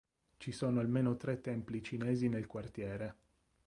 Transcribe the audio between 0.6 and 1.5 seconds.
almeno tre